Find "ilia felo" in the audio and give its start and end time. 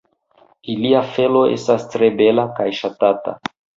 0.75-1.43